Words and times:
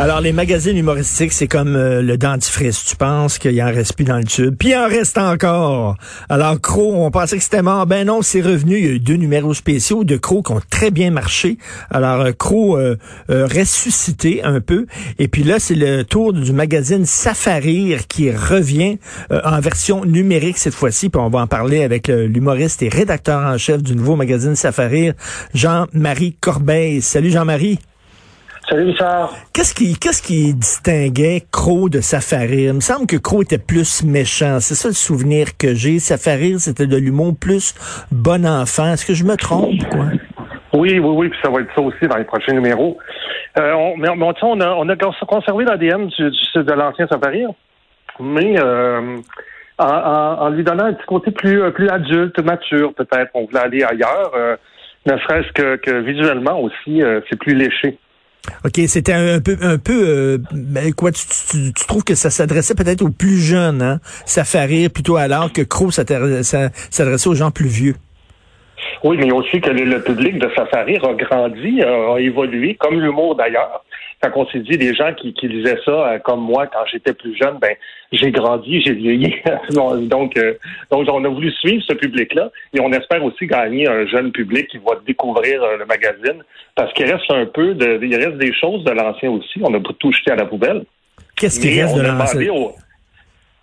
Alors, 0.00 0.20
les 0.20 0.32
magazines 0.32 0.76
humoristiques, 0.76 1.32
c'est 1.32 1.48
comme 1.48 1.74
euh, 1.74 2.02
le 2.02 2.16
dentifrice. 2.16 2.84
Tu 2.84 2.94
penses 2.94 3.36
qu'il 3.36 3.60
en 3.60 3.66
reste 3.66 3.96
plus 3.96 4.04
dans 4.04 4.18
le 4.18 4.24
tube. 4.24 4.54
Puis 4.56 4.68
il 4.68 4.76
en 4.76 4.86
reste 4.86 5.18
encore. 5.18 5.96
Alors, 6.28 6.60
Crow, 6.60 7.04
on 7.04 7.10
pensait 7.10 7.36
que 7.36 7.42
c'était 7.42 7.62
mort. 7.62 7.84
Ben 7.84 8.06
non, 8.06 8.22
c'est 8.22 8.40
revenu. 8.40 8.76
Il 8.78 8.84
y 8.84 8.86
a 8.86 8.90
eu 8.92 9.00
deux 9.00 9.16
numéros 9.16 9.54
spéciaux 9.54 10.04
de 10.04 10.16
Crow 10.16 10.44
qui 10.44 10.52
ont 10.52 10.60
très 10.70 10.92
bien 10.92 11.10
marché. 11.10 11.58
Alors, 11.90 12.20
euh, 12.20 12.30
Crow 12.30 12.78
euh, 12.78 12.96
ressuscité 13.28 14.44
un 14.44 14.60
peu. 14.60 14.86
Et 15.18 15.26
puis 15.26 15.42
là, 15.42 15.58
c'est 15.58 15.74
le 15.74 16.04
tour 16.04 16.32
du 16.32 16.52
magazine 16.52 17.04
Safarir 17.04 18.06
qui 18.06 18.30
revient 18.30 18.98
en 19.30 19.58
version 19.58 20.04
numérique 20.04 20.58
cette 20.58 20.74
fois-ci. 20.74 21.08
Puis 21.08 21.20
on 21.20 21.28
va 21.28 21.40
en 21.40 21.48
parler 21.48 21.82
avec 21.82 22.06
l'humoriste 22.06 22.82
et 22.82 22.88
rédacteur 22.88 23.40
en 23.40 23.58
chef 23.58 23.82
du 23.82 23.96
nouveau 23.96 24.14
magazine 24.14 24.54
Safarir, 24.54 25.14
Jean-Marie 25.54 26.36
Corbeil. 26.40 27.02
Salut 27.02 27.30
Jean-Marie. 27.30 27.80
Salut 28.68 28.90
Richard. 28.90 29.32
Qu'est-ce 29.54 29.74
qui, 29.74 29.98
qu'est-ce 29.98 30.20
qui 30.22 30.52
distinguait 30.52 31.40
Crow 31.50 31.88
de 31.88 32.00
Safarir? 32.00 32.68
Il 32.68 32.74
me 32.74 32.80
semble 32.80 33.06
que 33.06 33.16
Crow 33.16 33.40
était 33.40 33.56
plus 33.56 34.04
méchant. 34.04 34.60
C'est 34.60 34.74
ça 34.74 34.88
le 34.88 34.94
souvenir 34.94 35.56
que 35.56 35.74
j'ai. 35.74 35.98
Safarir, 36.00 36.58
c'était 36.58 36.86
de 36.86 36.96
l'humour 36.98 37.32
plus 37.40 37.74
bon 38.12 38.44
enfant. 38.44 38.92
Est-ce 38.92 39.06
que 39.06 39.14
je 39.14 39.24
me 39.24 39.36
trompe, 39.36 39.82
quoi? 39.90 40.08
Oui, 40.74 40.98
oui, 40.98 41.00
oui, 41.00 41.28
puis 41.30 41.38
ça 41.42 41.50
va 41.50 41.60
être 41.62 41.74
ça 41.74 41.80
aussi 41.80 42.06
dans 42.06 42.18
les 42.18 42.24
prochains 42.24 42.52
numéros. 42.52 42.98
Euh, 43.58 43.72
on, 43.72 43.96
mais, 43.96 44.10
on, 44.10 44.60
a, 44.60 44.68
on 44.74 44.88
a 44.90 44.96
conservé 45.26 45.64
l'ADN 45.64 46.08
du, 46.08 46.30
de 46.54 46.72
l'ancien 46.72 47.06
Safarir, 47.08 47.48
mais 48.20 48.60
euh, 48.60 49.16
en, 49.78 50.48
lui 50.50 50.62
donnant 50.62 50.84
un 50.84 50.92
petit 50.92 51.06
côté 51.06 51.30
plus, 51.30 51.72
plus 51.72 51.88
adulte, 51.88 52.38
mature, 52.44 52.92
peut-être. 52.92 53.30
On 53.32 53.46
voulait 53.46 53.60
aller 53.60 53.82
ailleurs, 53.82 54.32
euh, 54.36 54.56
ne 55.06 55.16
serait-ce 55.16 55.52
que, 55.52 55.76
que 55.76 56.00
visuellement 56.00 56.60
aussi, 56.60 57.00
c'est 57.30 57.38
plus 57.38 57.54
léché. 57.54 57.98
OK, 58.64 58.80
c'était 58.86 59.12
un 59.12 59.40
peu, 59.40 59.56
un 59.60 59.78
peu, 59.78 60.04
euh, 60.06 60.38
ben, 60.52 60.92
quoi, 60.92 61.12
tu, 61.12 61.24
tu, 61.74 61.86
trouves 61.86 62.04
que 62.04 62.14
ça 62.14 62.30
s'adressait 62.30 62.74
peut-être 62.74 63.02
aux 63.02 63.10
plus 63.10 63.38
jeunes, 63.38 63.82
hein? 63.82 64.00
Ça 64.26 64.44
fait 64.44 64.64
rire 64.64 64.90
plutôt 64.90 65.16
alors 65.16 65.52
que 65.52 65.62
Crow 65.62 65.90
s'adressait 65.90 66.70
aux 67.26 67.34
gens 67.34 67.50
plus 67.50 67.68
vieux. 67.68 67.94
Oui, 69.04 69.16
mais 69.18 69.30
aussi 69.32 69.60
que 69.60 69.70
le, 69.70 70.02
public 70.02 70.38
de 70.38 70.50
Safari 70.56 70.96
a 70.96 71.14
grandi, 71.14 71.82
a 71.82 72.18
évolué, 72.18 72.74
comme 72.74 73.00
l'humour 73.00 73.36
d'ailleurs 73.36 73.84
quand 74.20 74.30
on 74.34 74.46
s'est 74.48 74.60
dit 74.60 74.76
des 74.76 74.94
gens 74.94 75.14
qui, 75.14 75.32
qui 75.32 75.48
lisaient 75.48 75.78
ça 75.84 75.90
euh, 75.90 76.18
comme 76.18 76.40
moi 76.40 76.66
quand 76.66 76.84
j'étais 76.90 77.12
plus 77.12 77.36
jeune, 77.36 77.58
ben 77.60 77.74
j'ai 78.10 78.30
grandi, 78.30 78.80
j'ai 78.82 78.94
vieilli. 78.94 79.34
donc, 79.70 80.36
euh, 80.36 80.54
donc 80.90 81.08
on 81.08 81.24
a 81.24 81.28
voulu 81.28 81.50
suivre 81.52 81.82
ce 81.86 81.94
public-là 81.94 82.50
et 82.74 82.80
on 82.80 82.92
espère 82.92 83.22
aussi 83.24 83.46
gagner 83.46 83.88
un 83.88 84.06
jeune 84.06 84.32
public 84.32 84.68
qui 84.68 84.78
va 84.78 84.98
découvrir 85.06 85.62
euh, 85.62 85.76
le 85.76 85.86
magazine 85.86 86.42
parce 86.74 86.92
qu'il 86.94 87.06
reste 87.10 87.30
un 87.30 87.46
peu 87.46 87.74
de, 87.74 88.00
il 88.02 88.16
reste 88.16 88.38
des 88.38 88.52
choses 88.54 88.84
de 88.84 88.90
l'ancien 88.90 89.30
aussi. 89.30 89.60
On 89.62 89.74
a 89.74 89.80
tout 89.98 90.12
jeté 90.12 90.32
à 90.32 90.36
la 90.36 90.46
poubelle. 90.46 90.84
Qu'est-ce 91.36 91.60
qui 91.60 91.80
reste 91.80 91.96
de 91.96 92.02
l'ancien? 92.02 92.40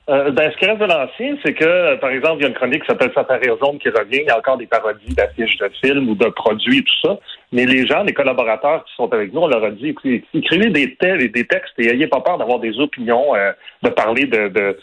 Euh, 0.08 0.30
ben, 0.30 0.52
ce 0.52 0.58
qui 0.58 0.66
reste 0.66 0.80
de 0.80 0.86
l'ancien, 0.86 1.36
c'est 1.44 1.56
que, 1.56 1.96
par 1.96 2.12
exemple, 2.12 2.38
il 2.38 2.42
y 2.44 2.46
a 2.46 2.50
une 2.50 2.54
chronique 2.54 2.82
qui 2.82 2.88
s'appelle 2.88 3.12
Safari 3.16 3.48
Zone 3.60 3.80
qui 3.80 3.90
revient. 3.90 4.20
Il 4.22 4.28
y 4.28 4.30
a 4.30 4.38
encore 4.38 4.58
des 4.58 4.68
parodies 4.68 5.16
d'affiches 5.16 5.58
de 5.58 5.70
films 5.84 6.10
ou 6.10 6.16
de 6.16 6.28
produits 6.28 6.80
et 6.80 6.84
tout 6.84 7.08
ça. 7.08 7.18
Mais 7.52 7.66
les 7.66 7.88
gens, 7.88 8.04
les 8.04 8.14
collaborateurs 8.14 8.86
qui 8.86 8.94
sont 8.96 9.12
avec 9.12 9.34
nous, 9.34 9.42
on 9.42 9.48
leur 9.48 9.64
a 9.64 9.72
dit, 9.72 9.96
écrivez 10.34 10.70
des, 10.70 10.96
des 11.30 11.48
textes 11.48 11.74
et 11.80 11.90
ayez 11.90 12.06
pas 12.06 12.22
peur 12.22 12.38
d'avoir 12.38 12.60
des 12.60 12.78
opinions, 12.80 13.34
euh, 13.36 13.52
de 13.82 13.90
parler 13.90 14.26
de, 14.26 14.78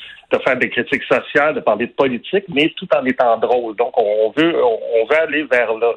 faire 0.45 0.57
des 0.57 0.71
critiques 0.71 1.05
sociales, 1.05 1.55
de 1.55 1.61
parler 1.61 1.87
de 1.87 1.93
politique, 1.93 2.45
mais 2.53 2.73
tout 2.77 2.89
en 2.97 3.05
étant 3.05 3.39
drôle. 3.39 3.77
Donc, 3.77 3.93
on 3.97 4.33
veut, 4.37 4.57
on 4.65 5.07
veut 5.07 5.21
aller 5.21 5.45
vers 5.45 5.73
là. 5.75 5.93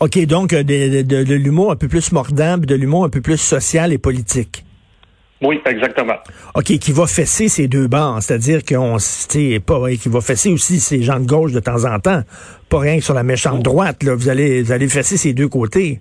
OK, 0.00 0.26
donc 0.26 0.52
euh, 0.52 0.64
de, 0.64 1.02
de 1.02 1.34
l'humour 1.34 1.70
un 1.70 1.76
peu 1.76 1.86
plus 1.86 2.10
mordant, 2.10 2.58
de 2.58 2.74
l'humour 2.74 3.04
un 3.04 3.10
peu 3.10 3.20
plus 3.20 3.40
social 3.40 3.92
et 3.92 3.98
politique. 3.98 4.64
Oui, 5.42 5.60
exactement. 5.64 6.16
OK, 6.54 6.64
qui 6.64 6.92
va 6.92 7.06
fesser 7.06 7.48
ces 7.48 7.66
deux 7.66 7.86
bancs, 7.86 8.22
c'est-à-dire 8.22 8.60
qu'on 8.62 8.98
pas 9.66 9.90
qui 9.92 10.08
va 10.08 10.20
fesser 10.20 10.52
aussi 10.52 10.80
ces 10.80 11.02
gens 11.02 11.18
de 11.18 11.26
gauche 11.26 11.52
de 11.52 11.60
temps 11.60 11.84
en 11.84 11.98
temps, 11.98 12.22
pas 12.68 12.78
rien 12.78 12.98
que 12.98 13.04
sur 13.04 13.14
la 13.14 13.22
méchante 13.22 13.62
droite 13.62 14.02
là, 14.02 14.14
vous 14.14 14.28
allez 14.28 14.62
vous 14.62 14.72
allez 14.72 14.88
fesser 14.88 15.16
ces 15.16 15.32
deux 15.32 15.48
côtés. 15.48 16.00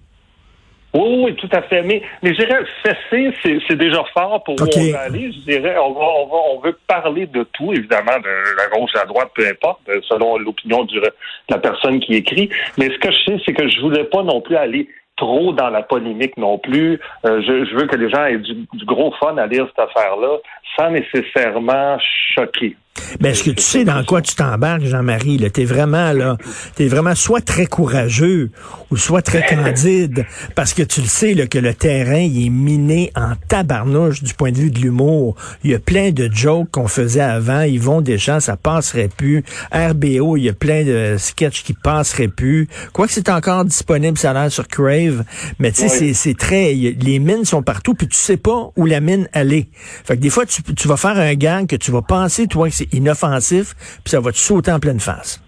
Oui, 0.94 1.22
oui, 1.24 1.36
tout 1.36 1.50
à 1.52 1.62
fait. 1.62 1.84
Mais, 1.84 2.02
mais 2.24 2.34
je 2.34 2.44
dirais, 2.44 2.62
fesser, 2.84 3.32
c'est 3.68 3.76
déjà 3.76 4.04
fort 4.12 4.44
pour 4.44 4.56
où 4.56 4.64
on 4.64 4.92
va 4.92 5.02
aller. 5.02 5.32
Je 5.32 5.52
dirais, 5.52 5.78
on, 5.78 5.94
va, 5.94 6.02
on, 6.02 6.26
va, 6.26 6.38
on 6.52 6.60
veut 6.62 6.78
parler 6.88 7.28
de 7.28 7.44
tout, 7.54 7.72
évidemment, 7.74 8.18
de 8.18 8.58
la 8.58 8.68
gauche 8.76 8.90
à 8.96 9.00
la 9.00 9.06
droite, 9.06 9.30
peu 9.36 9.48
importe, 9.48 9.82
selon 10.08 10.40
l'opinion 10.40 10.86
de 10.86 11.02
la 11.50 11.60
personne 11.60 12.00
qui 12.00 12.16
écrit. 12.16 12.50
Mais 12.80 12.90
ce 12.90 12.98
que 12.98 13.12
je 13.12 13.18
sais, 13.26 13.42
c'est 13.46 13.54
que 13.54 13.68
je 13.68 13.80
voulais 13.82 14.06
pas 14.06 14.24
non 14.24 14.42
plus 14.42 14.56
aller 14.56 14.90
trop 15.20 15.54
dans 15.54 15.70
la 15.70 15.84
polémique 15.84 16.38
non 16.38 16.58
plus. 16.58 17.00
Euh, 17.26 17.42
je, 17.42 17.76
veux 17.76 17.86
que 17.86 17.96
les 17.96 18.10
gens 18.10 18.26
aient 18.26 18.38
du, 18.38 18.54
du 18.74 18.86
gros 18.86 19.12
fun 19.20 19.38
à 19.38 19.46
lire 19.46 19.68
cette 19.68 19.88
affaire-là 19.88 20.38
sans 20.78 20.90
nécessairement 20.92 21.98
choquer. 22.36 22.76
Ben, 23.20 23.32
est-ce 23.32 23.44
que 23.44 23.52
tu 23.52 23.62
sais 23.62 23.86
dans 23.86 24.04
quoi 24.04 24.22
tu 24.22 24.36
t'embarques, 24.36 24.84
Jean-Marie? 24.84 25.38
Là, 25.38 25.50
t'es 25.50 25.66
vraiment 25.66 26.14
là, 26.14 26.38
t'es 26.76 26.88
vraiment 26.88 27.16
soit 27.16 27.42
très 27.42 27.66
courageux 27.66 28.52
ou 28.92 28.98
soit 28.98 29.22
très 29.22 29.46
candide, 29.46 30.26
parce 30.56 30.74
que 30.74 30.84
tu 30.84 31.02
le 31.02 31.08
sais 31.08 31.34
là, 31.34 31.48
que 31.48 31.60
le 31.60 31.74
terrain 31.74 32.20
il 32.20 32.46
est 32.46 32.50
miné 32.50 33.12
en 33.16 33.34
tabarnouche 33.48 34.24
du 34.24 34.34
point 34.34 34.52
de 34.52 34.58
vue 34.58 34.72
de 34.72 34.80
l'humour. 34.80 35.36
Il 35.64 35.72
y 35.72 35.76
a 35.76 35.80
plein 35.80 36.12
de 36.12 36.30
jokes 36.32 36.70
qu'on 36.72 36.88
faisait 36.88 37.22
avant. 37.22 37.62
Ils 37.62 37.80
vont 37.80 38.02
des 38.02 38.18
gens, 38.18 38.40
ça 38.40 38.58
passerait 38.58 39.10
plus. 39.16 39.44
RBO, 39.72 40.38
il 40.38 40.44
y 40.44 40.50
a 40.50 40.54
plein 40.54 40.84
de 40.84 41.16
sketchs 41.18 41.64
qui 41.64 41.74
passeraient 41.74 42.28
plus. 42.28 42.68
Quoi 42.94 43.08
que 43.08 43.14
c'est 43.14 43.30
encore 43.30 43.66
disponible, 43.66 44.18
ça 44.18 44.32
a 44.32 44.34
l'air 44.34 44.52
sur 44.52 44.68
Crave, 44.68 45.24
mais 45.60 45.72
tu 45.72 45.88
sais, 45.88 46.14
c'est 46.14 46.38
très, 46.38 46.74
les 46.74 47.20
mines 47.20 47.46
sont 47.46 47.64
partout, 47.64 47.94
puis 47.94 48.08
tu 48.08 48.18
sais 48.18 48.38
pas 48.38 48.72
où 48.76 48.86
la 48.86 49.00
mine 49.00 49.28
allait. 49.34 49.70
Fait 50.04 50.16
que 50.16 50.22
des 50.22 50.30
fois, 50.30 50.46
tu, 50.46 50.62
tu 50.64 50.88
vas 50.88 50.98
faire 50.98 51.18
un 51.18 51.34
gang 51.36 51.68
que 51.68 51.76
tu 51.76 51.92
vas 51.92 52.02
penser 52.02 52.48
toi 52.48 52.70
que 52.70 52.76
c'est 52.76 52.94
inoffensif, 53.00 53.74
puis 54.04 54.12
ça 54.12 54.20
va 54.20 54.32
te 54.32 54.38
sauter 54.38 54.72
en 54.72 54.80
pleine 54.80 55.00
face. 55.00 55.42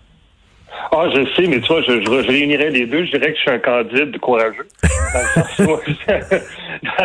Ah, 0.93 1.07
je 1.13 1.25
sais, 1.35 1.47
mais 1.47 1.61
tu 1.61 1.67
vois, 1.67 1.81
je, 1.83 2.27
réunirais 2.27 2.69
les 2.69 2.85
deux. 2.85 3.05
Je 3.05 3.11
dirais 3.11 3.31
que 3.31 3.37
je 3.37 3.41
suis 3.41 3.51
un 3.51 3.59
candide 3.59 4.19
courageux. 4.19 4.67
Dans 4.83 4.89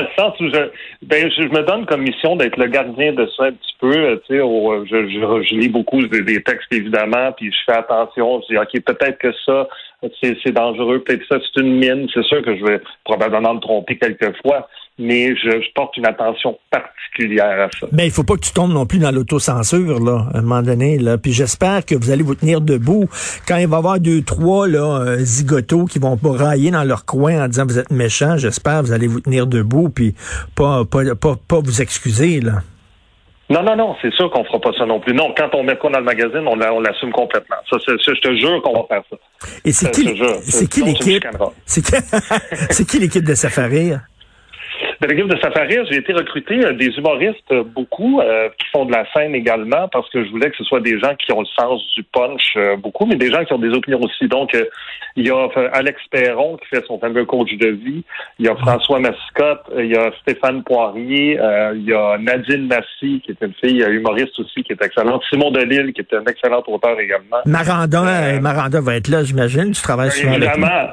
le 0.00 0.08
sens 0.16 0.34
où, 0.40 0.46
je, 0.52 0.70
ben, 1.02 1.30
je, 1.30 1.42
me 1.42 1.62
donne 1.62 1.86
comme 1.86 2.02
mission 2.02 2.34
d'être 2.34 2.56
le 2.56 2.66
gardien 2.66 3.12
de 3.12 3.28
ça 3.36 3.44
un 3.44 3.52
petit 3.52 3.76
peu. 3.78 3.94
Euh, 3.94 4.16
tu 4.26 4.34
sais, 4.34 4.40
euh, 4.40 4.84
je, 4.90 5.08
je, 5.08 5.54
lis 5.54 5.68
beaucoup 5.68 6.04
des, 6.04 6.42
textes, 6.42 6.72
évidemment, 6.72 7.30
puis 7.32 7.52
je 7.52 7.58
fais 7.64 7.74
attention. 7.78 8.40
Je 8.42 8.48
dis, 8.54 8.58
OK, 8.58 8.72
peut-être 8.82 9.18
que 9.18 9.32
ça, 9.44 9.68
c'est 10.20 10.52
dangereux. 10.52 11.00
Peut-être 11.00 11.26
ça, 11.28 11.38
c'est 11.40 11.60
une 11.60 11.78
mine. 11.78 12.08
C'est 12.12 12.24
sûr 12.24 12.42
que 12.42 12.56
je 12.56 12.64
vais 12.64 12.80
probablement 13.04 13.54
me 13.54 13.60
tromper 13.60 13.96
quelquefois 13.96 14.68
mais 14.98 15.36
je, 15.36 15.72
porte 15.74 15.96
une 15.96 16.06
attention 16.06 16.58
particulière 16.70 17.68
à 17.68 17.78
ça. 17.78 17.86
Mais 17.92 18.06
il 18.06 18.10
faut 18.10 18.24
pas 18.24 18.34
que 18.34 18.40
tu 18.40 18.52
tombes 18.52 18.72
non 18.72 18.86
plus 18.86 18.98
dans 18.98 19.10
l'autocensure, 19.10 20.00
là, 20.00 20.26
à 20.32 20.38
un 20.38 20.42
moment 20.42 20.62
donné, 20.62 20.98
là. 20.98 21.18
Puis 21.18 21.32
j'espère 21.32 21.84
que 21.84 21.94
vous 21.94 22.10
allez 22.10 22.22
vous 22.22 22.34
tenir 22.34 22.60
debout. 22.60 23.06
Quand 23.46 23.56
il 23.56 23.66
va 23.66 23.76
y 23.76 23.78
avoir 23.78 24.00
deux, 24.00 24.22
trois, 24.22 24.66
là, 24.66 25.00
euh, 25.00 25.18
zigotos 25.18 25.84
qui 25.84 25.98
vont 25.98 26.16
pas 26.16 26.32
railler 26.32 26.70
dans 26.70 26.84
leur 26.84 27.04
coin 27.04 27.44
en 27.44 27.48
disant 27.48 27.64
vous 27.66 27.78
êtes 27.78 27.90
méchants, 27.90 28.38
j'espère 28.38 28.80
que 28.80 28.86
vous 28.86 28.92
allez 28.92 29.06
vous 29.06 29.20
tenir 29.20 29.46
debout 29.46 29.90
puis 29.90 30.14
pas, 30.54 30.84
pas, 30.84 31.02
pas, 31.14 31.36
pas 31.46 31.60
vous 31.60 31.82
excuser, 31.82 32.40
là. 32.40 32.62
Non, 33.48 33.62
non, 33.62 33.76
non, 33.76 33.94
c'est 34.02 34.12
sûr 34.12 34.28
qu'on 34.30 34.44
fera 34.44 34.58
pas 34.60 34.72
ça 34.76 34.86
non 34.86 34.98
plus. 34.98 35.14
Non, 35.14 35.32
quand 35.36 35.54
on 35.54 35.62
met 35.62 35.76
quoi 35.76 35.90
dans 35.90 36.00
le 36.00 36.04
magazine, 36.04 36.42
on, 36.46 36.60
on 36.60 36.80
l'assume 36.80 37.12
complètement. 37.12 37.56
Ça, 37.70 37.76
je 37.86 38.20
te 38.20 38.34
jure 38.36 38.60
qu'on 38.62 38.72
va 38.74 38.86
faire 38.88 39.02
ça. 39.08 39.16
Et 39.64 39.72
c'est 39.72 39.90
qui, 39.92 40.20
c'est 40.42 40.68
qui 40.68 40.82
l'équipe? 40.82 41.24
C'est 41.66 42.86
qui 42.86 42.98
l'équipe 42.98 43.24
de 43.24 43.34
Safari? 43.34 43.92
De 45.00 45.08
l'équipe 45.08 45.28
de 45.28 45.38
Safari, 45.40 45.76
j'ai 45.90 45.98
été 45.98 46.14
recruté 46.14 46.64
euh, 46.64 46.72
des 46.72 46.86
humoristes, 46.86 47.52
euh, 47.52 47.64
beaucoup, 47.64 48.20
euh, 48.20 48.48
qui 48.58 48.66
font 48.72 48.86
de 48.86 48.92
la 48.92 49.04
scène 49.12 49.34
également, 49.34 49.88
parce 49.88 50.08
que 50.10 50.24
je 50.24 50.30
voulais 50.30 50.48
que 50.50 50.56
ce 50.56 50.64
soit 50.64 50.80
des 50.80 50.98
gens 50.98 51.14
qui 51.16 51.32
ont 51.32 51.40
le 51.40 51.46
sens 51.58 51.82
du 51.94 52.02
punch, 52.02 52.56
beaucoup, 52.78 53.04
mais 53.04 53.16
des 53.16 53.30
gens 53.30 53.44
qui 53.44 53.52
ont 53.52 53.58
des 53.58 53.68
opinions 53.68 54.00
aussi. 54.00 54.26
Donc, 54.26 54.56
il 55.16 55.26
y 55.26 55.30
a 55.30 55.48
Alex 55.72 56.00
Perron 56.10 56.56
qui 56.56 56.68
fait 56.68 56.84
son 56.86 56.98
fameux 56.98 57.24
coach 57.26 57.52
de 57.58 57.68
vie, 57.68 58.04
il 58.38 58.46
y 58.46 58.48
a 58.48 58.56
François 58.56 59.00
Mascotte, 59.00 59.64
il 59.76 59.86
y 59.86 59.96
a 59.96 60.10
Stéphane 60.22 60.62
Poirier, 60.62 61.38
il 61.74 61.84
y 61.84 61.92
a 61.92 62.16
Nadine 62.18 62.66
Massy, 62.66 63.20
qui 63.24 63.32
est 63.32 63.44
une 63.44 63.54
fille 63.54 63.82
humoriste 63.82 64.38
aussi, 64.38 64.62
qui 64.62 64.72
est 64.72 64.82
excellente, 64.82 65.22
Simon 65.30 65.50
Delille, 65.50 65.92
qui 65.92 66.00
est 66.00 66.14
un 66.14 66.24
excellent 66.24 66.62
auteur 66.66 66.98
également. 66.98 67.38
Maranda, 67.44 68.40
Maranda 68.40 68.80
va 68.80 68.96
être 68.96 69.08
là, 69.08 69.22
j'imagine, 69.24 69.72
tu 69.72 69.82
travailles 69.82 70.10
sur 70.10 70.30
Évidemment. 70.30 70.88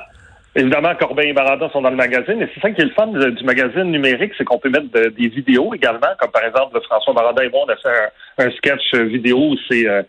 Évidemment, 0.55 0.93
Corbin 0.95 1.23
et 1.23 1.33
Barada 1.33 1.67
sont 1.69 1.81
dans 1.81 1.89
le 1.89 1.95
magazine. 1.95 2.39
Et 2.41 2.49
c'est 2.53 2.61
ça 2.61 2.69
qui 2.71 2.81
est 2.81 2.85
le 2.85 2.91
fun 2.91 3.07
du 3.07 3.43
magazine 3.43 3.85
numérique, 3.85 4.33
c'est 4.37 4.43
qu'on 4.43 4.59
peut 4.59 4.69
mettre 4.69 4.91
des 4.91 5.27
vidéos 5.27 5.73
également, 5.73 6.13
comme 6.19 6.29
par 6.31 6.45
exemple 6.45 6.79
François 6.83 7.13
Barada 7.13 7.43
et 7.43 7.49
moi, 7.49 7.61
on 7.65 7.69
a 7.71 7.75
fait 7.75 7.89
un, 8.37 8.51
sketch 8.51 8.93
vidéo 8.93 9.37
où 9.37 9.55
c'est 9.67 9.87
euh, 9.87 10.03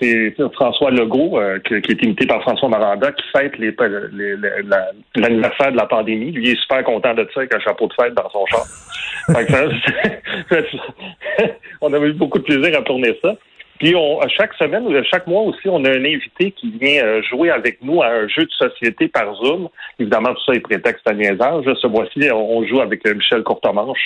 c'est 0.00 0.34
François 0.54 0.90
Legault, 0.90 1.38
euh, 1.38 1.58
qui, 1.60 1.74
est 1.74 2.02
imité 2.02 2.26
par 2.26 2.40
François 2.42 2.68
Maranda, 2.68 3.12
qui 3.12 3.24
fête 3.32 3.52
l'anniversaire 5.14 5.72
de 5.72 5.76
la 5.76 5.86
pandémie. 5.86 6.32
Lui, 6.32 6.48
il 6.48 6.52
est 6.52 6.60
super 6.60 6.82
content 6.82 7.14
de 7.14 7.28
ça, 7.32 7.40
avec 7.40 7.54
un 7.54 7.60
chapeau 7.60 7.86
de 7.86 7.92
fête 7.92 8.14
dans 8.14 8.28
son 8.30 8.44
char. 8.46 8.64
on 11.80 11.92
avait 11.92 12.08
eu 12.08 12.14
beaucoup 12.14 12.38
de 12.38 12.44
plaisir 12.44 12.78
à 12.78 12.82
tourner 12.82 13.16
ça. 13.22 13.36
Puis 13.82 13.96
on, 13.96 14.20
chaque 14.28 14.54
semaine, 14.54 14.84
chaque 15.10 15.26
mois 15.26 15.42
aussi, 15.42 15.68
on 15.68 15.84
a 15.84 15.90
un 15.90 16.04
invité 16.04 16.52
qui 16.52 16.70
vient 16.80 17.02
euh, 17.04 17.20
jouer 17.28 17.50
avec 17.50 17.82
nous 17.82 18.00
à 18.00 18.10
un 18.10 18.28
jeu 18.28 18.44
de 18.44 18.50
société 18.52 19.08
par 19.08 19.34
Zoom. 19.34 19.68
Évidemment, 19.98 20.32
tout 20.34 20.44
ça 20.46 20.52
est 20.52 20.60
prétexte 20.60 21.04
à 21.04 21.12
niaisage. 21.12 21.64
Ce 21.64 21.88
mois-ci, 21.88 22.30
on 22.30 22.64
joue 22.64 22.80
avec 22.80 23.04
euh, 23.08 23.14
Michel 23.14 23.42
Courtemanche 23.42 23.98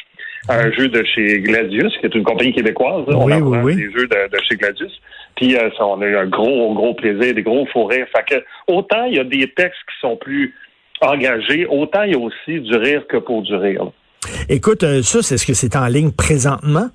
à 0.48 0.60
un 0.60 0.72
jeu 0.72 0.88
de 0.88 1.04
chez 1.04 1.40
Gladius, 1.40 1.92
qui 1.98 2.06
est 2.06 2.14
une 2.14 2.22
compagnie 2.22 2.54
québécoise. 2.54 3.04
on 3.08 3.30
a 3.30 3.38
des 3.74 3.92
jeux 3.92 4.06
de, 4.06 4.38
chez 4.48 4.56
Gladius. 4.56 4.92
Puis 5.34 5.52
ça, 5.52 5.86
on 5.86 6.00
a 6.00 6.06
eu 6.06 6.16
un 6.16 6.26
gros, 6.26 6.72
gros 6.72 6.94
plaisir, 6.94 7.34
des 7.34 7.42
gros 7.42 7.66
forêts. 7.66 8.08
Fait 8.16 8.24
que 8.26 8.44
autant 8.68 9.04
il 9.04 9.16
y 9.16 9.20
a 9.20 9.24
des 9.24 9.46
textes 9.54 9.80
qui 9.92 10.00
sont 10.00 10.16
plus 10.16 10.54
engagés, 11.02 11.66
autant 11.66 12.04
il 12.04 12.12
y 12.12 12.14
a 12.14 12.18
aussi 12.18 12.60
du 12.60 12.74
rire 12.76 13.06
que 13.06 13.18
pour 13.18 13.42
du 13.42 13.54
rire. 13.54 13.90
Écoute, 14.48 14.80
ça, 15.02 15.20
c'est 15.20 15.36
ce 15.36 15.46
que 15.46 15.52
c'est 15.52 15.76
en 15.76 15.86
ligne 15.86 16.12
présentement? 16.12 16.88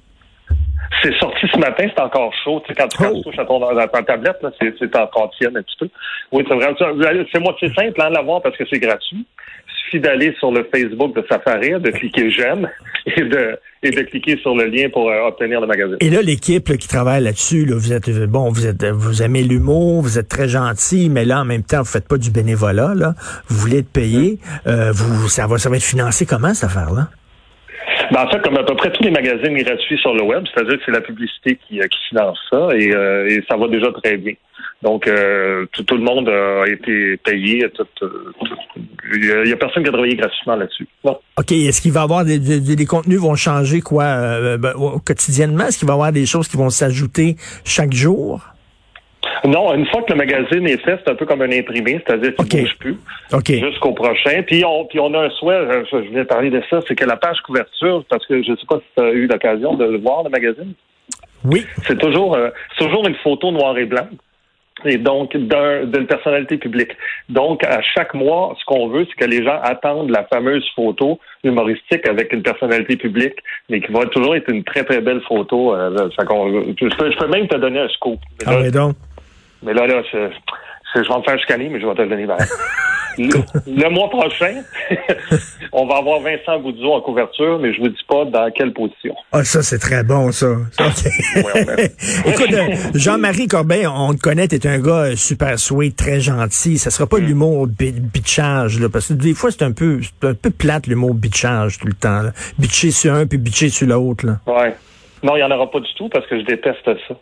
C'est 1.02 1.14
sorti 1.18 1.48
ce 1.52 1.58
matin, 1.58 1.86
c'est 1.88 2.02
encore 2.02 2.34
chaud. 2.44 2.62
Tu 2.66 2.74
sais, 2.74 2.80
quand, 2.80 2.88
tu, 2.88 2.98
oh. 3.04 3.22
touches 3.24 3.40
à 3.40 3.46
ton, 3.46 3.60
tablette, 4.04 4.38
c'est 4.60 4.96
encore 4.96 5.32
tiède 5.38 5.56
un 5.56 5.62
petit 5.62 5.78
peu. 5.80 5.90
Oui, 6.32 6.44
c'est 6.48 6.54
vraiment 6.54 7.26
C'est 7.32 7.40
moi, 7.40 7.56
c'est 7.60 7.74
simple 7.74 8.02
hein, 8.02 8.10
de 8.10 8.16
l'avoir 8.16 8.42
parce 8.42 8.56
que 8.58 8.64
c'est 8.70 8.80
gratuit. 8.80 9.26
Il 9.26 9.84
suffit 9.86 10.00
d'aller 10.00 10.36
sur 10.40 10.52
le 10.52 10.68
Facebook 10.74 11.16
de 11.16 11.26
Safari, 11.30 11.72
de 11.80 11.92
cliquer 11.92 12.30
j'aime 12.30 12.70
et 13.06 13.22
de 13.22 13.58
et 13.84 13.90
de 13.90 14.02
cliquer 14.04 14.38
sur 14.38 14.56
le 14.56 14.66
lien 14.66 14.90
pour 14.90 15.10
euh, 15.10 15.28
obtenir 15.28 15.60
le 15.60 15.66
magazine. 15.66 15.98
Et 16.02 16.12
là, 16.12 16.22
l'équipe 16.22 16.78
qui 16.78 16.88
travaille 16.88 17.24
là-dessus, 17.24 17.66
là, 17.66 17.76
vous 17.76 17.94
êtes 17.94 18.10
bon, 18.26 18.52
vous 18.52 18.68
êtes 18.68 18.86
vous 18.86 19.24
aimez 19.24 19.42
l'humour, 19.42 20.02
vous 20.02 20.20
êtes 20.20 20.28
très 20.28 20.48
gentil, 20.48 21.10
mais 21.10 21.26
là, 21.26 21.42
en 21.42 21.46
même 21.46 21.64
temps, 21.64 21.80
vous 21.80 21.86
faites 21.86 22.08
pas 22.08 22.18
du 22.18 22.30
bénévolat, 22.30 22.94
là. 22.96 23.16
Vous 23.48 23.58
voulez 23.58 23.80
être 23.80 23.92
payé. 23.92 24.34
Mmh. 24.34 24.70
Euh, 24.70 24.92
vous, 24.92 25.28
ça 25.30 25.48
va, 25.48 25.58
ça 25.58 25.70
va 25.70 25.78
être 25.78 25.84
financé 25.84 26.28
comment 26.28 26.54
cette 26.54 26.70
affaire-là? 26.70 27.08
Ben, 28.12 28.24
en 28.24 28.30
fait, 28.30 28.42
comme 28.42 28.58
à 28.58 28.64
peu 28.64 28.76
près 28.76 28.92
tous 28.92 29.04
les 29.04 29.12
magazines 29.12 29.58
gratuits 29.64 29.98
sur 29.98 30.14
le 30.14 30.24
web, 30.24 30.44
c'est-à-dire 30.54 30.78
que 30.78 30.84
c'est 30.86 30.92
la 30.92 31.00
publicité 31.00 31.58
qui, 31.66 31.80
euh, 31.80 31.88
qui 31.88 31.98
finance 32.10 32.38
ça 32.50 32.70
et, 32.76 32.94
euh, 32.94 33.30
et, 33.30 33.42
ça 33.50 33.56
va 33.56 33.70
déjà 33.70 33.90
très 34.04 34.18
bien. 34.18 34.34
Donc, 34.82 35.08
euh, 35.08 35.66
tout, 35.72 35.84
tout, 35.84 35.96
le 35.96 36.04
monde 36.04 36.28
a 36.28 36.68
été 36.68 37.16
payé. 37.18 37.66
Il 39.14 39.44
n'y 39.46 39.52
a, 39.54 39.56
personne 39.56 39.84
qui 39.84 39.90
a 39.90 39.92
travaillé 39.92 40.16
gratuitement 40.16 40.56
là-dessus. 40.56 40.88
OK. 41.04 41.52
Est-ce 41.52 41.82
qu'il 41.82 41.94
va 41.94 42.02
y 42.02 42.04
avoir 42.04 42.26
des, 42.26 42.40
des, 42.40 42.86
contenus 42.86 43.20
vont 43.20 43.36
changer 43.36 43.80
quoi 43.80 44.58
ben, 44.58 44.74
quotidiennement? 45.06 45.68
Est-ce 45.68 45.80
qu'il 45.80 45.88
va 45.88 45.94
y 45.94 45.96
avoir 45.96 46.12
des 46.12 46.26
choses 46.26 46.48
qui 46.48 46.58
vont 46.58 46.70
s'ajouter 46.70 47.36
chaque 47.64 47.94
jour? 47.94 48.42
Non, 49.44 49.74
une 49.74 49.88
fois 49.88 50.04
que 50.04 50.12
le 50.12 50.18
magazine 50.18 50.68
est 50.68 50.84
fait, 50.84 51.00
c'est 51.04 51.10
un 51.10 51.16
peu 51.16 51.26
comme 51.26 51.42
un 51.42 51.52
imprimé, 51.52 52.02
c'est-à-dire 52.06 52.36
qu'il 52.36 52.60
ne 52.60 52.64
bouge 52.64 52.78
plus 52.78 52.98
jusqu'au 53.48 53.94
prochain. 53.94 54.44
Puis 54.46 54.64
on, 54.66 54.86
puis 54.86 55.00
on 55.00 55.14
a 55.14 55.26
un 55.26 55.30
souhait, 55.32 55.56
euh, 55.56 55.84
je, 55.92 55.98
voulais 55.98 56.26
parler 56.26 56.50
de 56.50 56.62
ça, 56.70 56.80
c'est 56.88 56.96
que 56.96 57.06
la 57.06 57.18
page 57.18 57.42
couverture, 57.42 58.04
parce 58.10 58.26
que 58.28 58.44
je 58.44 58.52
ne 58.52 58.56
sais 58.56 58.66
pas 58.68 58.78
si 58.78 58.86
tu 58.96 59.04
as 59.04 59.12
eu 59.12 59.28
l'occasion 59.28 59.74
de 59.76 59.86
le 59.86 59.98
voir, 59.98 60.24
le 60.24 60.30
magazine. 60.30 60.74
Oui. 61.44 61.66
C'est 61.88 61.98
toujours, 61.98 62.36
euh, 62.36 62.50
toujours 62.78 63.08
une 63.08 63.16
photo 63.16 63.52
noir 63.52 63.78
et 63.78 63.86
blanc 63.86 64.08
et 64.86 64.98
donc 64.98 65.36
d'une 65.36 66.08
personnalité 66.08 66.58
publique. 66.58 66.92
Donc, 67.30 67.64
à 67.64 67.82
chaque 67.82 68.14
mois, 68.14 68.56
ce 68.60 68.66
qu'on 68.66 68.88
veut, 68.88 69.06
c'est 69.06 69.26
que 69.26 69.30
les 69.30 69.44
gens 69.44 69.60
attendent 69.62 70.10
la 70.10 70.24
fameuse 70.26 70.68
photo 70.76 71.20
humoristique 71.44 72.08
avec 72.08 72.34
une 72.34 72.42
personnalité 72.42 72.96
publique, 72.96 73.36
mais 73.70 73.82
qui 73.82 73.92
va 73.92 74.06
toujours 74.06 74.36
être 74.36 74.50
une 74.52 74.64
très, 74.64 74.84
très 74.84 75.02
belle 75.02 75.22
photo. 75.28 75.76
Euh, 75.76 76.10
je, 76.10 77.18
peux, 77.18 77.28
même 77.28 77.48
te 77.48 77.58
donner 77.58 77.80
un 77.80 77.90
scoop. 77.90 78.20
ah, 78.46 78.58
mais 78.62 78.72
donc. 78.72 78.96
Mais 79.64 79.74
là, 79.74 79.88
là, 79.88 80.02
je, 80.12 80.30
je 80.96 81.08
vais 81.08 81.18
me 81.18 81.24
faire 81.24 81.40
chicaner, 81.40 81.70
mais 81.70 81.80
je 81.80 81.86
vais 81.86 81.96
te 81.96 82.02
le 82.02 82.10
donner. 82.10 82.28
Le, 83.18 83.90
mois 83.90 84.10
prochain, 84.10 84.62
on 85.74 85.86
va 85.86 85.98
avoir 85.98 86.22
Vincent 86.22 86.60
Goudzot 86.60 86.94
en 86.94 87.02
couverture, 87.02 87.60
mais 87.60 87.74
je 87.74 87.82
vous 87.82 87.90
dis 87.90 88.06
pas 88.08 88.26
dans 88.26 88.50
quelle 88.52 88.74
position. 88.74 89.16
Ah, 89.32 89.44
ça, 89.44 89.62
c'est 89.62 89.80
très 89.80 90.04
bon, 90.04 90.32
ça. 90.32 90.48
Écoute, 92.26 92.54
euh, 92.54 92.76
Jean-Marie 92.96 93.48
Corbin, 93.48 93.92
on 93.94 94.14
te 94.14 94.20
connaît, 94.20 94.48
t'es 94.48 94.66
un 94.68 94.80
gars 94.80 95.08
euh, 95.08 95.16
super 95.16 95.60
sweet, 95.60 95.96
très 95.96 96.22
gentil. 96.22 96.78
Ça 96.78 96.90
sera 96.90 97.08
pas 97.08 97.20
mm. 97.20 97.26
l'humour 97.26 97.68
bitchage, 97.68 98.80
là, 98.80 98.88
parce 98.90 99.10
que 99.10 99.14
des 99.14 99.34
fois, 99.34 99.52
c'est 99.52 99.64
un 99.64 99.72
peu, 99.74 100.00
un 100.24 100.34
peu 100.34 100.50
plate, 100.50 100.88
l'humour 100.88 101.14
bitchage, 101.14 101.80
tout 101.80 101.88
le 101.88 101.94
temps, 101.94 102.22
là. 102.22 102.32
Bitcher 102.60 102.92
sur 102.92 103.14
un, 103.14 103.26
puis 103.26 103.38
bitcher 103.38 103.70
sur 103.70 103.88
l'autre, 103.88 104.26
là. 104.26 104.40
Ouais. 104.48 104.74
Non, 105.24 105.36
il 105.36 105.40
n'y 105.40 105.44
en 105.44 105.52
aura 105.52 105.70
pas 105.70 105.80
du 105.80 105.94
tout 105.96 106.10
parce 106.10 106.26
que 106.28 106.40
je 106.40 106.46
déteste 106.46 106.86
ça. 106.86 107.16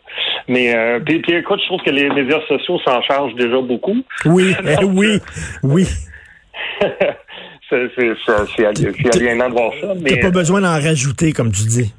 Mais 0.48 0.74
euh, 0.74 1.00
puis, 1.00 1.22
écoute, 1.28 1.60
je 1.62 1.66
trouve 1.66 1.82
que 1.82 1.90
les 1.90 2.08
médias 2.10 2.40
sociaux 2.48 2.78
s'en 2.84 3.02
chargent 3.02 3.34
déjà 3.34 3.60
beaucoup. 3.60 3.96
Oui, 4.24 4.54
oui, 4.82 5.18
oui. 5.62 5.86
c'est 7.70 9.14
aliénant 9.14 9.48
de 9.48 9.54
voir 9.54 9.72
ça. 9.80 9.94
Mais, 10.00 10.18
pas 10.18 10.30
besoin 10.30 10.60
d'en 10.60 10.72
rajouter, 10.72 11.32
comme 11.32 11.52
tu 11.52 11.62
dis. 11.64 11.94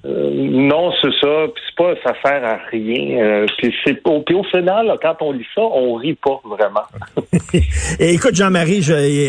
Non, 0.49 0.91
c'est 1.01 1.11
ça. 1.19 1.47
Puis 1.53 1.63
c'est 1.67 1.75
pas, 1.75 1.93
ça 2.03 2.13
sert 2.23 2.43
à 2.43 2.57
rien. 2.69 3.21
Euh, 3.21 3.45
puis, 3.57 3.73
c'est, 3.85 3.99
au, 4.05 4.21
puis 4.21 4.35
au 4.35 4.43
final, 4.43 4.97
quand 5.01 5.17
on 5.21 5.31
lit 5.31 5.45
ça, 5.53 5.61
on 5.61 5.95
rit 5.95 6.15
pas 6.15 6.41
vraiment. 6.45 6.83
et 7.99 8.13
écoute, 8.13 8.35
Jean-Marie, 8.35 8.83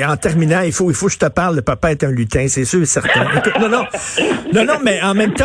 en 0.07 0.17
terminant, 0.17 0.63
il 0.63 0.73
faut, 0.73 0.91
il 0.91 0.95
faut 0.95 1.07
que 1.07 1.13
je 1.13 1.19
te 1.19 1.29
parle. 1.29 1.57
Le 1.57 1.63
papa 1.63 1.91
est 1.91 2.05
un 2.05 2.11
lutin, 2.11 2.47
c'est 2.49 2.65
sûr 2.65 2.83
et 2.83 2.87
certain. 2.87 3.25
non, 3.61 3.69
non, 3.69 3.85
non, 4.53 4.65
non, 4.65 4.75
mais 4.83 5.01
en 5.03 5.15
même 5.15 5.35
temps, 5.35 5.45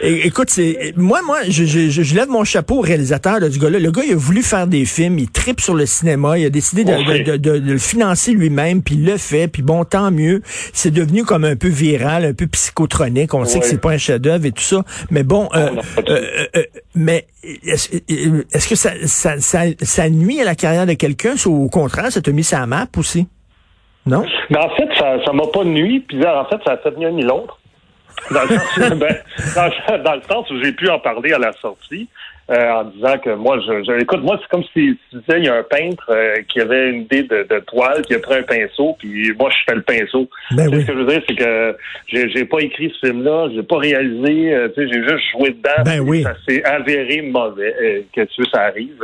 écoute, 0.00 0.50
c'est 0.50 0.94
moi, 0.96 1.20
moi, 1.24 1.38
je, 1.48 1.64
je, 1.64 1.88
je, 1.90 2.14
lève 2.14 2.28
mon 2.28 2.44
chapeau 2.44 2.78
au 2.78 2.80
réalisateur 2.80 3.40
du 3.40 3.58
gars-là. 3.58 3.78
Le 3.78 3.90
gars, 3.90 4.02
il 4.06 4.12
a 4.12 4.16
voulu 4.16 4.42
faire 4.42 4.66
des 4.66 4.84
films, 4.84 5.18
il 5.18 5.30
tripe 5.30 5.60
sur 5.60 5.74
le 5.74 5.86
cinéma, 5.86 6.38
il 6.38 6.46
a 6.46 6.50
décidé 6.50 6.84
de, 6.84 6.92
de, 6.92 7.36
de, 7.36 7.58
de 7.58 7.72
le 7.72 7.78
financer 7.78 8.32
lui-même, 8.32 8.82
puis 8.82 8.96
il 8.96 9.04
le 9.04 9.16
fait, 9.16 9.48
puis 9.48 9.62
bon, 9.62 9.84
tant 9.84 10.10
mieux. 10.10 10.42
C'est 10.72 10.90
devenu 10.90 11.24
comme 11.24 11.44
un 11.44 11.56
peu 11.56 11.68
viral, 11.68 12.24
un 12.24 12.34
peu 12.34 12.46
psychotronique. 12.46 13.34
On 13.34 13.44
sait 13.44 13.60
que 13.60 13.66
c'est 13.66 13.80
pas 13.80 13.92
un 13.92 13.98
chef-d'œuvre 13.98 14.46
et 14.46 14.52
tout 14.52 14.62
ça. 14.62 14.84
Mais 15.10 15.22
bon, 15.22 15.48
euh, 15.54 15.70
euh, 16.08 16.46
euh, 16.56 16.62
mais 16.94 17.26
est-ce 17.44 18.68
que 18.68 18.74
ça, 18.74 18.90
ça, 19.06 19.64
ça, 19.80 20.10
nuit 20.10 20.40
à 20.40 20.44
la 20.44 20.54
carrière 20.54 20.86
de 20.86 20.94
quelqu'un? 20.94 21.34
Ou 21.46 21.64
au 21.64 21.68
contraire, 21.68 22.10
ça 22.10 22.20
t'a 22.20 22.32
mis 22.32 22.44
ça 22.44 22.60
à 22.62 22.66
map 22.66 22.86
aussi? 22.96 23.26
Non? 24.06 24.24
Mais 24.50 24.58
en 24.58 24.70
fait, 24.76 24.88
ça 24.98 25.24
ça 25.24 25.32
m'a 25.32 25.46
pas 25.52 25.64
nuit. 25.64 26.00
Puis 26.00 26.18
en 26.26 26.44
fait, 26.46 26.60
ça 26.64 26.72
a 26.72 26.76
fait 26.78 26.96
ni 26.96 27.04
un 27.04 27.12
ni 27.12 27.22
l'autre. 27.22 27.58
Dans, 28.30 28.46
ben, 28.96 29.16
dans, 30.04 30.14
le 30.14 30.22
sens 30.22 30.50
où 30.50 30.62
j'ai 30.62 30.72
pu 30.72 30.88
en 30.88 30.98
parler 30.98 31.32
à 31.32 31.38
la 31.38 31.52
sortie. 31.54 32.08
Euh, 32.50 32.70
en 32.70 32.84
disant 32.84 33.18
que 33.18 33.30
moi, 33.30 33.58
je, 33.60 34.00
écoute, 34.00 34.22
moi, 34.22 34.36
c'est 34.42 34.48
comme 34.48 34.64
si 34.64 34.72
tu 34.72 34.98
disais, 35.12 35.38
il 35.38 35.44
y 35.44 35.48
a 35.48 35.54
un 35.54 35.62
peintre 35.62 36.04
euh, 36.10 36.34
qui 36.48 36.60
avait 36.60 36.90
une 36.90 37.02
idée 37.02 37.22
de, 37.22 37.60
toile, 37.60 38.02
qui 38.02 38.14
a 38.14 38.18
pris 38.18 38.34
un 38.34 38.42
pinceau, 38.42 38.96
puis 38.98 39.32
moi, 39.38 39.48
je 39.50 39.56
fais 39.64 39.76
le 39.76 39.82
pinceau. 39.82 40.28
Ben 40.50 40.64
Ce 40.64 40.86
que 40.86 40.92
je 40.92 40.98
veux 40.98 41.06
dire, 41.06 41.22
c'est 41.28 41.36
que 41.36 41.76
j'ai, 42.08 42.28
j'ai 42.30 42.44
pas 42.44 42.58
écrit 42.58 42.92
ce 43.00 43.06
film-là, 43.06 43.48
j'ai 43.54 43.62
pas 43.62 43.78
réalisé, 43.78 44.52
euh, 44.52 44.68
tu 44.74 44.82
sais, 44.82 44.92
j'ai 44.92 45.02
juste 45.02 45.24
joué 45.30 45.50
dedans. 45.50 45.82
Ben 45.84 46.00
oui. 46.00 46.24
Ça 46.24 46.34
s'est 46.46 46.64
avéré 46.64 47.22
mauvais, 47.22 48.04
que 48.12 48.22
tu 48.22 48.44
ça 48.52 48.62
arrive. 48.62 49.02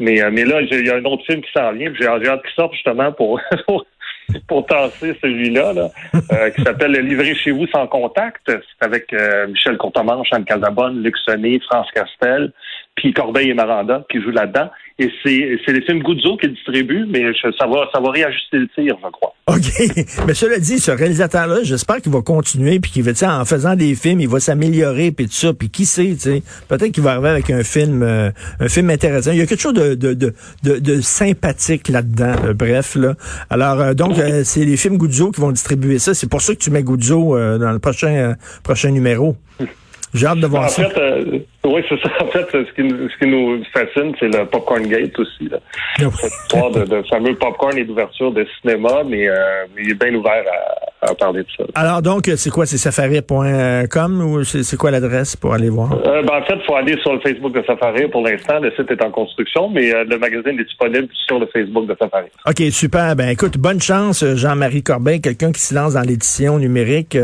Mais, 0.00 0.20
mais 0.32 0.44
là, 0.44 0.60
il 0.60 0.84
y 0.84 0.90
a 0.90 0.96
un 0.96 1.04
autre 1.04 1.24
film 1.26 1.42
qui 1.42 1.52
s'en 1.52 1.72
vient, 1.72 1.90
puis 1.92 2.02
j'ai, 2.02 2.08
hâte 2.08 2.42
qu'il 2.42 2.54
sorte 2.56 2.72
justement 2.74 3.12
pour, 3.12 3.40
pour 3.66 3.86
tasser 4.68 5.16
celui-là, 5.20 5.72
là, 5.72 6.50
qui 6.50 6.62
s'appelle 6.62 6.92
Le 6.92 7.00
livrer 7.00 7.34
chez 7.34 7.50
vous 7.50 7.66
sans 7.68 7.86
contact. 7.86 8.42
C'est 8.46 8.84
avec 8.84 9.14
Michel 9.48 9.76
Courtemanche, 9.76 10.28
Anne 10.32 10.44
Casabonne, 10.44 11.02
Luc 11.02 11.16
Sonné, 11.18 11.60
France 11.60 11.88
Castel 11.94 12.52
puis 12.94 13.12
Corbeil 13.12 13.50
et 13.50 13.54
Maranda 13.54 14.04
qui 14.10 14.20
jouent 14.20 14.30
là-dedans. 14.30 14.70
Et 14.96 15.10
c'est, 15.24 15.58
c'est 15.66 15.72
les 15.72 15.82
films 15.82 16.04
Guzzo 16.04 16.36
qui 16.36 16.48
distribuent, 16.48 17.06
mais 17.08 17.24
ça 17.42 17.66
va, 17.66 17.88
ça 17.92 18.00
va 18.00 18.10
réajuster 18.12 18.58
le 18.58 18.68
tir, 18.68 18.96
je 19.02 19.10
crois. 19.10 19.34
OK. 19.48 19.64
Mais 20.26 20.34
cela 20.34 20.58
dit, 20.60 20.78
ce 20.78 20.92
réalisateur-là, 20.92 21.64
j'espère 21.64 22.00
qu'il 22.00 22.12
va 22.12 22.22
continuer, 22.22 22.78
puis 22.78 22.92
qu'il 22.92 23.02
va, 23.02 23.40
en 23.40 23.44
faisant 23.44 23.74
des 23.74 23.96
films, 23.96 24.20
il 24.20 24.28
va 24.28 24.38
s'améliorer, 24.38 25.10
puis 25.10 25.26
tout 25.26 25.32
ça, 25.32 25.52
puis 25.52 25.68
qui 25.68 25.84
sait, 25.84 26.14
tu 26.14 26.18
sais, 26.18 26.42
peut-être 26.68 26.92
qu'il 26.92 27.02
va 27.02 27.12
arriver 27.12 27.30
avec 27.30 27.50
un 27.50 27.64
film, 27.64 28.04
euh, 28.04 28.30
un 28.60 28.68
film 28.68 28.88
intéressant. 28.88 29.32
Il 29.32 29.38
y 29.38 29.42
a 29.42 29.46
quelque 29.46 29.60
chose 29.60 29.74
de, 29.74 29.96
de, 29.96 30.14
de, 30.14 30.32
de, 30.62 31.00
sympathique 31.00 31.88
là-dedans, 31.88 32.36
euh, 32.44 32.54
bref, 32.54 32.94
là. 32.94 33.14
Alors, 33.50 33.80
euh, 33.80 33.94
donc, 33.94 34.14
c'est 34.44 34.64
les 34.64 34.76
films 34.76 34.96
Guzzo 34.96 35.32
qui 35.32 35.40
vont 35.40 35.50
distribuer 35.50 35.98
ça. 35.98 36.14
C'est 36.14 36.30
pour 36.30 36.40
ça 36.40 36.54
que 36.54 36.60
tu 36.60 36.70
mets 36.70 36.84
Guzzo 36.84 37.36
dans 37.58 37.72
le 37.72 37.80
prochain, 37.80 38.36
prochain 38.62 38.90
numéro. 38.92 39.36
J'ai 40.14 40.26
hâte 40.26 40.38
de 40.38 40.46
voir 40.46 40.66
en 40.66 40.68
ça. 40.68 40.88
Fait, 40.88 41.00
euh, 41.00 41.38
oui, 41.64 41.82
c'est 41.88 42.00
ça. 42.00 42.10
En 42.20 42.26
fait, 42.28 42.46
ce 42.52 42.72
qui, 42.72 42.88
ce 42.88 43.18
qui 43.18 43.30
nous 43.30 43.62
fascine, 43.72 44.14
c'est 44.18 44.26
le 44.28 44.44
Popcorn 44.46 44.86
Gate 44.86 45.18
aussi. 45.18 45.48
Là. 45.48 45.58
Cette 45.98 46.32
histoire 46.42 46.70
de, 46.70 46.84
de, 46.84 47.02
fameux 47.02 47.34
popcorn 47.34 47.76
et 47.78 47.84
d'ouverture 47.84 48.32
de 48.32 48.46
cinéma, 48.60 49.02
mais, 49.06 49.28
euh, 49.28 49.64
il 49.78 49.90
est 49.90 49.94
bien 49.94 50.14
ouvert 50.14 50.42
à, 51.02 51.10
à, 51.10 51.14
parler 51.14 51.42
de 51.42 51.48
ça. 51.56 51.64
Alors 51.74 52.02
donc, 52.02 52.30
c'est 52.36 52.50
quoi? 52.50 52.66
C'est 52.66 52.78
safari.com 52.78 54.22
ou 54.22 54.44
c'est 54.44 54.76
quoi 54.76 54.90
l'adresse 54.90 55.36
pour 55.36 55.54
aller 55.54 55.68
voir? 55.68 55.92
Euh, 55.92 56.22
ben, 56.22 56.38
en 56.40 56.42
fait, 56.42 56.54
il 56.56 56.64
faut 56.66 56.76
aller 56.76 56.96
sur 57.02 57.12
le 57.12 57.20
Facebook 57.20 57.52
de 57.52 57.62
Safari. 57.66 58.08
Pour 58.08 58.22
l'instant, 58.26 58.58
le 58.58 58.70
site 58.72 58.90
est 58.90 59.02
en 59.02 59.10
construction, 59.10 59.68
mais 59.68 59.94
euh, 59.94 60.04
le 60.04 60.18
magazine 60.18 60.58
est 60.58 60.64
disponible 60.64 61.08
sur 61.26 61.38
le 61.38 61.46
Facebook 61.46 61.86
de 61.86 61.96
Safari. 61.98 62.28
OK, 62.46 62.62
super. 62.70 63.14
Ben 63.16 63.28
écoute, 63.28 63.58
bonne 63.58 63.80
chance, 63.80 64.24
Jean-Marie 64.34 64.82
Corbin, 64.82 65.18
quelqu'un 65.18 65.52
qui 65.52 65.60
se 65.60 65.74
lance 65.74 65.94
dans 65.94 66.02
l'édition 66.02 66.58
numérique. 66.58 67.16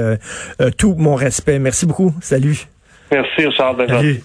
tout 0.79 0.95
mon 0.99 1.15
respect. 1.15 1.59
Merci 1.59 1.87
beaucoup. 1.87 2.13
Salut. 2.21 2.67
Merci, 3.11 3.51
Charles. 3.57 3.87
Salut. 3.89 4.23